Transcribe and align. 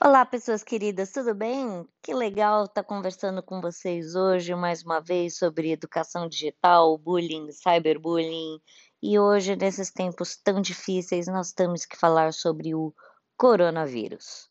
Olá, 0.00 0.24
pessoas 0.24 0.64
queridas, 0.64 1.12
tudo 1.12 1.34
bem? 1.34 1.86
Que 2.02 2.14
legal 2.14 2.64
estar 2.64 2.82
conversando 2.82 3.42
com 3.42 3.60
vocês 3.60 4.14
hoje 4.14 4.54
mais 4.54 4.82
uma 4.82 5.00
vez 5.00 5.36
sobre 5.36 5.70
educação 5.70 6.26
digital, 6.26 6.96
bullying, 6.96 7.52
cyberbullying. 7.52 8.58
E 9.02 9.18
hoje, 9.18 9.54
nesses 9.54 9.92
tempos 9.92 10.34
tão 10.34 10.62
difíceis, 10.62 11.26
nós 11.26 11.52
temos 11.52 11.84
que 11.84 11.96
falar 11.96 12.32
sobre 12.32 12.74
o 12.74 12.94
coronavírus. 13.36 14.48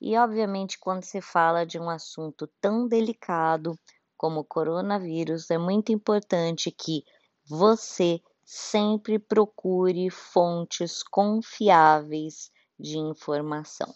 E, 0.00 0.16
obviamente, 0.16 0.78
quando 0.78 1.02
se 1.02 1.20
fala 1.20 1.66
de 1.66 1.78
um 1.78 1.90
assunto 1.90 2.48
tão 2.60 2.86
delicado 2.86 3.76
como 4.16 4.40
o 4.40 4.44
coronavírus, 4.44 5.50
é 5.50 5.58
muito 5.58 5.90
importante 5.90 6.70
que 6.70 7.02
você 7.44 8.20
sempre 8.44 9.18
procure 9.18 10.08
fontes 10.08 11.02
confiáveis 11.02 12.50
de 12.78 12.96
informação. 12.96 13.92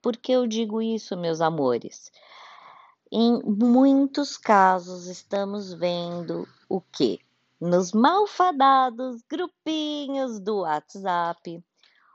Por 0.00 0.16
que 0.16 0.32
eu 0.32 0.46
digo 0.46 0.80
isso, 0.80 1.16
meus 1.16 1.40
amores? 1.40 2.10
Em 3.10 3.42
muitos 3.42 4.36
casos 4.36 5.06
estamos 5.06 5.72
vendo 5.72 6.46
o 6.68 6.80
que? 6.80 7.20
Nos 7.60 7.92
malfadados 7.92 9.22
grupinhos 9.28 10.38
do 10.38 10.58
WhatsApp, 10.58 11.64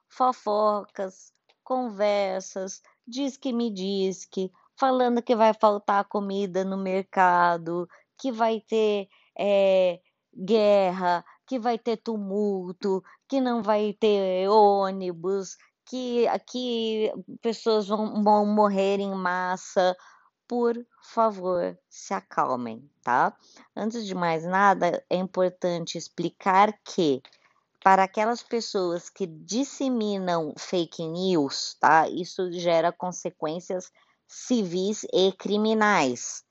fofocas, 0.07 1.33
conversas, 1.63 2.81
diz 3.05 3.35
que 3.35 3.51
me 3.51 3.69
diz 3.69 4.23
que, 4.25 4.51
falando 4.77 5.21
que 5.21 5.35
vai 5.35 5.53
faltar 5.53 6.05
comida 6.05 6.63
no 6.63 6.77
mercado, 6.77 7.89
que 8.17 8.31
vai 8.31 8.61
ter 8.61 9.09
é, 9.37 9.99
guerra, 10.33 11.25
que 11.45 11.59
vai 11.59 11.77
ter 11.77 11.97
tumulto, 11.97 13.03
que 13.27 13.41
não 13.41 13.61
vai 13.61 13.93
ter 13.93 14.47
ônibus, 14.49 15.57
que 15.85 16.27
aqui 16.27 17.11
pessoas 17.41 17.87
vão, 17.87 18.23
vão 18.23 18.45
morrer 18.45 18.99
em 18.99 19.13
massa. 19.13 19.95
Por 20.47 20.75
favor, 21.01 21.77
se 21.89 22.13
acalmem, 22.13 22.89
tá? 23.01 23.35
Antes 23.75 24.05
de 24.05 24.13
mais 24.13 24.43
nada, 24.43 25.03
é 25.09 25.15
importante 25.15 25.97
explicar 25.97 26.73
que 26.83 27.21
para 27.83 28.03
aquelas 28.03 28.41
pessoas 28.41 29.09
que 29.09 29.27
disseminam 29.27 30.53
fake 30.57 31.05
news, 31.07 31.75
tá? 31.79 32.07
Isso 32.07 32.51
gera 32.51 32.91
consequências 32.91 33.91
civis 34.27 35.05
e 35.13 35.31
criminais. 35.33 36.43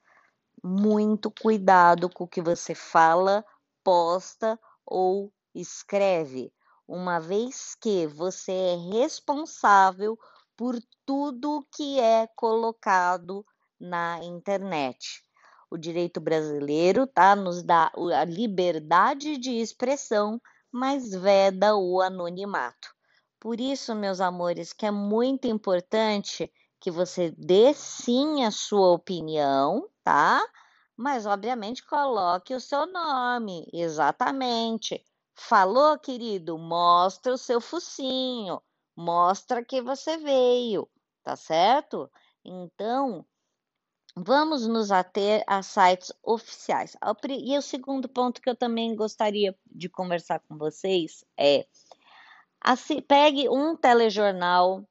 Muito 0.63 1.31
cuidado 1.31 2.09
com 2.11 2.25
o 2.25 2.29
que 2.29 2.43
você 2.43 2.75
fala, 2.75 3.45
posta 3.83 4.59
ou 4.87 5.33
escreve 5.55 6.53
uma 6.87 7.19
vez 7.19 7.75
que 7.81 8.07
você 8.07 8.53
é 8.53 8.77
responsável 8.93 10.19
por 10.57 10.77
tudo 11.07 11.67
que 11.75 11.99
é 11.99 12.27
colocado 12.37 13.45
na 13.81 14.23
internet. 14.23 15.25
O 15.71 15.79
direito 15.79 16.21
brasileiro 16.21 17.07
tá, 17.07 17.35
nos 17.35 17.63
dá 17.63 17.91
a 18.15 18.25
liberdade 18.25 19.39
de 19.39 19.53
expressão, 19.53 20.41
mas 20.71 21.11
veda 21.11 21.75
o 21.77 22.01
anonimato. 22.01 22.95
Por 23.41 23.59
isso, 23.59 23.95
meus 23.95 24.21
amores, 24.21 24.73
que 24.73 24.87
é 24.87 24.91
muito 24.91 25.49
importante 25.49 26.53
que 26.79 26.91
você 26.91 27.31
dê 27.37 27.73
sim 27.75 28.45
a 28.45 28.51
sua 28.51 28.93
opinião, 28.93 29.89
tá? 30.05 30.47
Mas 30.97 31.27
obviamente 31.27 31.85
coloque 31.85 32.55
o 32.55 32.61
seu 32.61 32.87
nome, 32.87 33.67
exatamente. 33.73 35.03
Falou, 35.35 35.99
querido? 35.99 36.59
Mostra 36.59 37.33
o 37.33 37.39
seu 37.39 37.61
focinho, 37.61 38.61
mostra 38.97 39.65
que 39.65 39.81
você 39.81 40.17
veio, 40.19 40.89
tá 41.23 41.37
certo? 41.37 42.11
Então, 42.45 43.25
vamos 44.15 44.67
nos 44.67 44.91
ater 44.91 45.43
a 45.47 45.63
sites 45.63 46.13
oficiais. 46.23 46.97
E 47.29 47.57
o 47.57 47.63
segundo 47.63 48.09
ponto 48.09 48.41
que 48.41 48.51
eu 48.51 48.57
também 48.57 48.95
gostaria 48.95 49.57
de 49.67 49.89
conversar 49.89 50.41
com 50.41 50.57
vocês 50.59 51.25
é: 51.37 51.67
pegue 53.09 53.49
um 53.49 53.75
telejornal, 53.77 54.87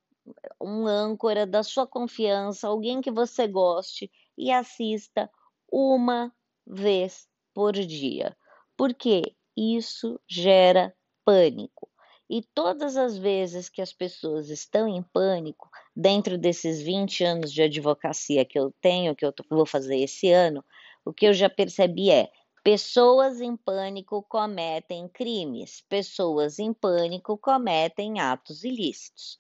um 0.60 0.88
âncora 0.88 1.46
da 1.46 1.64
sua 1.64 1.86
confiança, 1.86 2.68
alguém 2.68 3.02
que 3.02 3.12
você 3.12 3.48
goste 3.48 4.12
e 4.38 4.52
assista 4.52 5.30
uma 5.72 6.34
vez 6.66 7.28
por 7.54 7.74
dia. 7.74 8.36
Por 8.76 8.94
quê? 8.94 9.36
Isso 9.56 10.20
gera 10.28 10.94
pânico. 11.26 11.90
E 12.30 12.42
todas 12.56 12.96
as 12.96 13.18
vezes 13.18 13.68
que 13.68 13.82
as 13.82 13.92
pessoas 13.92 14.50
estão 14.50 14.88
em 14.88 15.04
pânico, 15.04 15.70
dentro 15.94 16.38
desses 16.38 16.82
20 16.82 17.26
anos 17.26 17.52
de 17.52 17.62
advocacia 17.62 18.46
que 18.46 18.58
eu 18.58 18.74
tenho, 18.80 19.16
que 19.16 19.26
eu 19.26 19.34
vou 19.50 19.66
fazer 19.66 19.98
esse 19.98 20.32
ano, 20.32 20.64
o 21.04 21.12
que 21.12 21.26
eu 21.26 21.34
já 21.34 21.50
percebi 21.50 22.10
é: 22.10 22.32
pessoas 22.64 23.42
em 23.42 23.58
pânico 23.58 24.24
cometem 24.24 25.10
crimes, 25.10 25.82
pessoas 25.90 26.58
em 26.58 26.74
pânico 26.74 27.38
cometem 27.38 28.22
atos 28.22 28.64
ilícitos. 28.64 29.38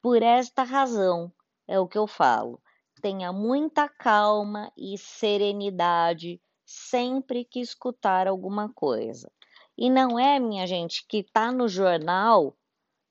Por 0.00 0.20
esta 0.20 0.64
razão, 0.64 1.32
é 1.68 1.78
o 1.78 1.86
que 1.86 1.96
eu 1.96 2.08
falo. 2.08 2.60
Tenha 3.00 3.32
muita 3.32 3.88
calma 3.88 4.72
e 4.76 4.98
serenidade 4.98 6.40
sempre 6.64 7.44
que 7.44 7.60
escutar 7.60 8.26
alguma 8.26 8.68
coisa. 8.72 9.30
E 9.76 9.88
não 9.88 10.18
é, 10.18 10.38
minha 10.38 10.66
gente, 10.66 11.06
que 11.06 11.18
está 11.18 11.50
no 11.50 11.68
jornal, 11.68 12.56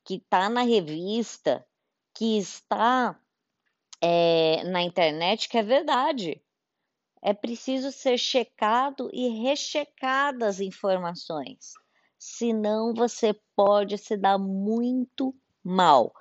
que 0.06 0.16
está 0.16 0.50
na 0.50 0.62
revista, 0.62 1.66
que 2.14 2.38
está 2.38 3.20
é, 4.00 4.64
na 4.66 4.82
internet, 4.82 5.50
que 5.50 5.58
é 5.58 5.64
verdade. 5.64 6.42
É 7.22 7.34
preciso 7.34 7.92
ser 7.92 8.18
checado 8.18 9.10
e 9.14 9.28
rechecado 9.44 10.44
as 10.44 10.60
informações. 10.60 11.74
Senão 12.18 12.94
você 12.94 13.34
pode 13.56 13.98
se 13.98 14.18
dar 14.18 14.38
muito 14.38 15.36
mal. 15.64 16.14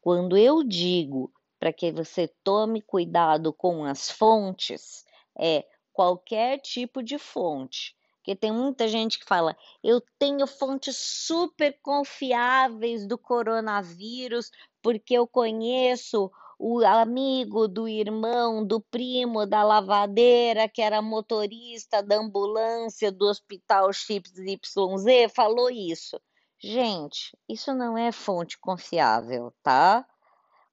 Quando 0.00 0.36
eu 0.36 0.62
digo 0.64 1.32
para 1.58 1.72
que 1.72 1.92
você 1.92 2.28
tome 2.42 2.80
cuidado 2.80 3.52
com 3.52 3.84
as 3.84 4.10
fontes, 4.10 5.04
é 5.38 5.64
qualquer 5.92 6.58
tipo 6.58 7.02
de 7.02 7.18
fonte 7.18 7.94
porque 8.20 8.36
tem 8.36 8.52
muita 8.52 8.86
gente 8.86 9.18
que 9.18 9.24
fala: 9.24 9.56
eu 9.82 10.00
tenho 10.18 10.46
fontes 10.46 10.96
super 10.96 11.76
confiáveis 11.82 13.06
do 13.06 13.16
coronavírus, 13.16 14.50
porque 14.82 15.14
eu 15.14 15.26
conheço 15.26 16.30
o 16.58 16.84
amigo 16.84 17.66
do 17.66 17.88
irmão, 17.88 18.64
do 18.64 18.78
primo 18.78 19.46
da 19.46 19.62
lavadeira, 19.62 20.68
que 20.68 20.82
era 20.82 21.00
motorista 21.00 22.02
da 22.02 22.18
ambulância 22.18 23.10
do 23.10 23.26
hospital 23.26 23.90
Chips 23.92 24.32
YZ, 24.36 25.32
falou 25.34 25.70
isso. 25.70 26.20
Gente, 26.58 27.34
isso 27.48 27.72
não 27.72 27.96
é 27.96 28.12
fonte 28.12 28.58
confiável, 28.58 29.50
tá? 29.62 30.06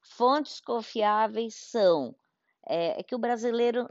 Fontes 0.02 0.60
confiáveis 0.60 1.56
são 1.56 2.14
é, 2.68 3.00
é 3.00 3.04
que 3.04 3.16
o 3.16 3.20
brasileiro 3.20 3.90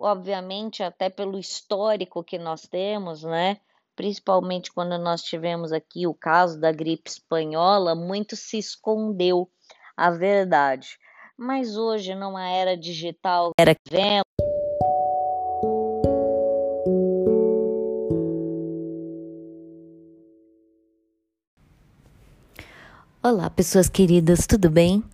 obviamente, 0.00 0.82
até 0.82 1.10
pelo 1.10 1.38
histórico 1.38 2.24
que 2.24 2.38
nós 2.38 2.62
temos, 2.62 3.22
né? 3.22 3.58
Principalmente 3.94 4.72
quando 4.72 4.96
nós 4.98 5.22
tivemos 5.22 5.72
aqui 5.72 6.06
o 6.06 6.14
caso 6.14 6.58
da 6.58 6.72
gripe 6.72 7.10
espanhola, 7.10 7.94
muito 7.94 8.34
se 8.34 8.56
escondeu 8.56 9.48
a 9.94 10.10
verdade. 10.10 10.98
Mas 11.36 11.76
hoje, 11.76 12.14
numa 12.14 12.48
era 12.48 12.76
digital, 12.76 13.50
era 13.58 13.74
que. 13.74 14.22
Olá, 23.22 23.50
pessoas 23.50 23.88
queridas, 23.90 24.46
tudo 24.46 24.70
bem? 24.70 25.04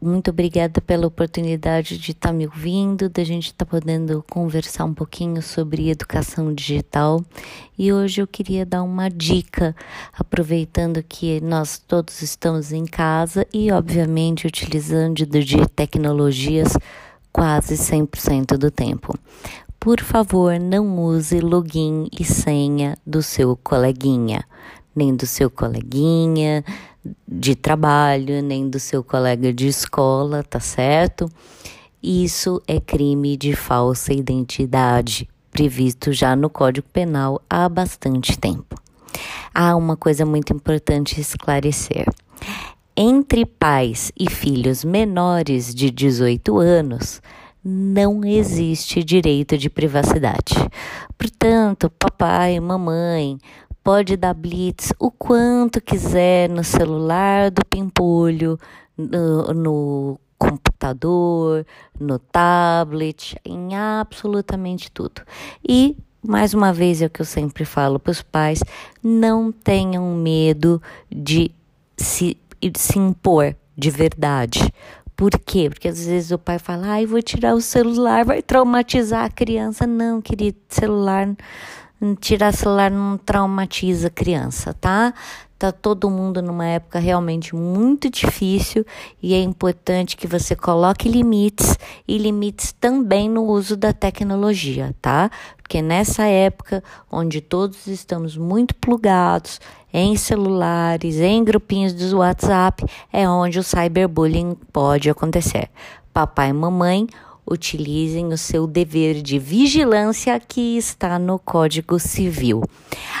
Muito 0.00 0.30
obrigada 0.30 0.80
pela 0.80 1.06
oportunidade 1.06 1.98
de 1.98 2.12
estar 2.12 2.28
tá 2.28 2.32
me 2.32 2.46
ouvindo, 2.46 3.08
da 3.08 3.24
gente 3.24 3.46
estar 3.46 3.64
tá 3.64 3.70
podendo 3.70 4.24
conversar 4.30 4.84
um 4.84 4.94
pouquinho 4.94 5.42
sobre 5.42 5.90
educação 5.90 6.54
digital. 6.54 7.24
E 7.76 7.92
hoje 7.92 8.22
eu 8.22 8.26
queria 8.26 8.64
dar 8.64 8.82
uma 8.82 9.08
dica, 9.08 9.74
aproveitando 10.12 11.02
que 11.02 11.40
nós 11.40 11.78
todos 11.78 12.22
estamos 12.22 12.72
em 12.72 12.84
casa 12.84 13.46
e, 13.52 13.72
obviamente, 13.72 14.46
utilizando 14.46 15.26
de 15.26 15.66
tecnologias 15.74 16.72
quase 17.32 17.74
100% 17.74 18.56
do 18.56 18.70
tempo. 18.70 19.18
Por 19.78 20.00
favor, 20.00 20.58
não 20.58 20.98
use 21.04 21.38
login 21.40 22.08
e 22.18 22.24
senha 22.24 22.96
do 23.06 23.22
seu 23.22 23.56
coleguinha, 23.56 24.44
nem 24.94 25.14
do 25.14 25.26
seu 25.26 25.50
coleguinha, 25.50 26.64
de 27.38 27.54
trabalho, 27.54 28.42
nem 28.42 28.68
do 28.68 28.80
seu 28.80 29.04
colega 29.04 29.52
de 29.52 29.66
escola, 29.68 30.42
tá 30.42 30.58
certo? 30.58 31.30
Isso 32.02 32.62
é 32.66 32.80
crime 32.80 33.36
de 33.36 33.54
falsa 33.54 34.12
identidade, 34.12 35.28
previsto 35.50 36.12
já 36.12 36.34
no 36.34 36.48
Código 36.48 36.86
Penal 36.92 37.40
há 37.48 37.68
bastante 37.68 38.38
tempo. 38.38 38.80
Há 39.54 39.76
uma 39.76 39.96
coisa 39.96 40.24
muito 40.24 40.52
importante 40.52 41.20
esclarecer. 41.20 42.06
entre 42.96 43.44
pais 43.44 44.10
e 44.18 44.30
filhos 44.30 44.82
menores 44.82 45.74
de 45.74 45.90
18 45.90 46.58
anos, 46.58 47.20
não 47.62 48.24
existe 48.24 49.04
direito 49.04 49.58
de 49.58 49.68
privacidade. 49.68 50.54
Portanto, 51.18 51.90
papai, 51.98 52.58
mamãe, 52.58 53.38
pode 53.86 54.16
dar 54.16 54.34
blitz 54.34 54.92
o 54.98 55.12
quanto 55.12 55.80
quiser 55.80 56.50
no 56.50 56.64
celular 56.64 57.52
do 57.52 57.64
pimpolho, 57.64 58.58
no, 58.98 59.54
no 59.54 60.20
computador, 60.36 61.64
no 61.96 62.18
tablet, 62.18 63.36
em 63.44 63.76
absolutamente 63.76 64.90
tudo. 64.90 65.22
E 65.66 65.96
mais 66.20 66.52
uma 66.52 66.72
vez 66.72 67.00
é 67.00 67.06
o 67.06 67.10
que 67.10 67.22
eu 67.22 67.24
sempre 67.24 67.64
falo 67.64 68.00
para 68.00 68.10
os 68.10 68.22
pais: 68.22 68.60
não 69.00 69.52
tenham 69.52 70.16
medo 70.16 70.82
de 71.08 71.52
se, 71.96 72.36
de 72.60 72.80
se 72.80 72.98
impor 72.98 73.54
de 73.78 73.88
verdade. 73.88 74.68
Por 75.14 75.30
quê? 75.38 75.70
Porque 75.70 75.86
às 75.86 76.04
vezes 76.04 76.32
o 76.32 76.38
pai 76.38 76.58
fala, 76.58 76.88
ai, 76.88 77.06
vou 77.06 77.22
tirar 77.22 77.54
o 77.54 77.60
celular, 77.60 78.24
vai 78.24 78.42
traumatizar 78.42 79.26
a 79.26 79.30
criança. 79.30 79.86
Não, 79.86 80.20
querido, 80.20 80.58
celular, 80.68 81.28
tirar 82.20 82.52
celular 82.52 82.90
não 82.90 83.16
traumatiza 83.16 84.10
criança, 84.10 84.74
tá? 84.74 85.14
Tá 85.58 85.72
todo 85.72 86.10
mundo 86.10 86.42
numa 86.42 86.66
época 86.66 86.98
realmente 86.98 87.56
muito 87.56 88.10
difícil 88.10 88.84
e 89.22 89.32
é 89.32 89.40
importante 89.40 90.14
que 90.14 90.26
você 90.26 90.54
coloque 90.54 91.08
limites 91.08 91.78
e 92.06 92.18
limites 92.18 92.72
também 92.72 93.26
no 93.26 93.42
uso 93.44 93.74
da 93.74 93.90
tecnologia, 93.90 94.94
tá? 95.00 95.30
Porque 95.56 95.80
nessa 95.80 96.24
época 96.24 96.84
onde 97.10 97.40
todos 97.40 97.86
estamos 97.86 98.36
muito 98.36 98.74
plugados 98.74 99.58
em 99.90 100.14
celulares, 100.14 101.18
em 101.20 101.42
grupinhos 101.42 101.94
do 101.94 102.18
WhatsApp, 102.18 102.84
é 103.10 103.26
onde 103.26 103.58
o 103.58 103.62
cyberbullying 103.62 104.54
pode 104.70 105.08
acontecer. 105.08 105.70
Papai 106.12 106.50
e 106.50 106.52
mamãe 106.52 107.06
utilizem 107.46 108.26
o 108.32 108.38
seu 108.38 108.66
dever 108.66 109.22
de 109.22 109.38
vigilância 109.38 110.38
que 110.40 110.76
está 110.76 111.18
no 111.18 111.38
Código 111.38 111.98
Civil. 111.98 112.62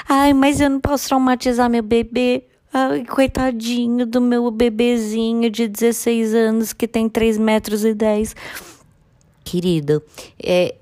Ai, 0.08 0.32
mas 0.32 0.60
eu 0.60 0.68
não 0.68 0.80
posso 0.80 1.08
traumatizar 1.08 1.70
meu 1.70 1.82
bebê. 1.82 2.44
Ai, 2.72 3.04
coitadinho 3.04 4.04
do 4.04 4.20
meu 4.20 4.50
bebezinho 4.50 5.48
de 5.48 5.68
16 5.68 6.34
anos 6.34 6.72
que 6.72 6.88
tem 6.88 7.08
3 7.08 7.38
metros 7.38 7.84
e 7.84 7.94
10. 7.94 8.34
Querido, 9.44 10.02
é, 10.42 10.74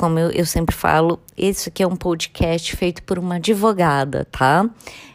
como 0.00 0.18
eu, 0.18 0.30
eu 0.30 0.46
sempre 0.46 0.74
falo, 0.74 1.20
esse 1.36 1.68
aqui 1.68 1.82
é 1.82 1.86
um 1.86 1.94
podcast 1.94 2.74
feito 2.74 3.02
por 3.02 3.18
uma 3.18 3.34
advogada, 3.34 4.26
tá? 4.32 4.66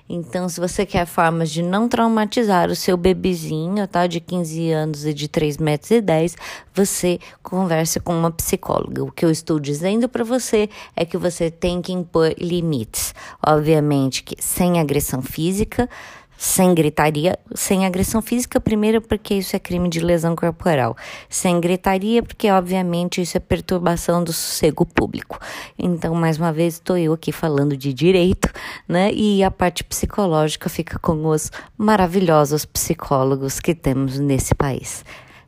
Então, 0.07 0.47
se 0.47 0.59
você 0.59 0.85
quer 0.85 1.07
formas 1.07 1.49
de 1.49 1.63
não 1.63 1.89
traumatizar 1.89 2.69
o 2.69 2.75
seu 2.75 2.95
bebezinho, 2.95 3.87
tá? 3.87 4.05
De 4.05 4.19
15 4.19 4.71
anos 4.71 5.03
e 5.03 5.11
de 5.11 5.27
3 5.27 5.57
metros 5.57 5.89
e 5.89 5.99
10, 5.99 6.35
você 6.71 7.19
converse 7.41 7.99
com 7.99 8.15
uma 8.15 8.29
psicóloga. 8.29 9.03
O 9.03 9.11
que 9.11 9.25
eu 9.25 9.31
estou 9.31 9.59
dizendo 9.59 10.07
para 10.07 10.23
você 10.23 10.69
é 10.95 11.03
que 11.03 11.17
você 11.17 11.49
tem 11.49 11.81
que 11.81 11.91
impor 11.91 12.35
limites. 12.37 13.15
Obviamente 13.43 14.21
que 14.21 14.35
sem 14.39 14.79
agressão 14.79 15.23
física, 15.23 15.89
sem 16.37 16.73
gritaria, 16.73 17.37
sem 17.53 17.85
agressão 17.85 18.21
física, 18.21 18.59
primeiro 18.59 19.01
porque 19.01 19.35
isso 19.35 19.55
é 19.55 19.59
crime 19.59 19.89
de 19.89 19.99
lesão 19.99 20.35
corporal, 20.35 20.95
sem 21.29 21.59
gritaria, 21.59 22.21
porque 22.21 22.49
obviamente 22.49 23.21
isso 23.21 23.37
é 23.37 23.39
perturbação 23.39 24.23
do 24.23 24.33
sossego 24.33 24.85
público. 24.85 25.39
Então, 25.77 26.13
mais 26.15 26.37
uma 26.37 26.51
vez, 26.51 26.75
estou 26.75 26.97
eu 26.97 27.13
aqui 27.13 27.31
falando 27.31 27.75
de 27.75 27.93
direito, 27.93 28.49
né? 28.87 29.11
E 29.13 29.43
a 29.43 29.51
parte 29.51 29.83
psicológica 29.83 30.69
fica 30.69 30.99
com 30.99 31.25
os 31.25 31.51
maravilhosos 31.77 32.65
psicólogos 32.65 33.59
que 33.59 33.73
temos 33.73 34.19
nesse 34.19 34.53
país. 34.53 35.03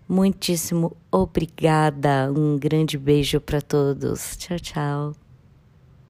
Muitíssimo 0.07 0.95
obrigada, 1.11 2.31
um 2.31 2.57
grande 2.57 2.97
beijo 2.97 3.41
para 3.41 3.61
todos. 3.61 4.37
Tchau, 4.37 4.57
tchau. 4.57 5.26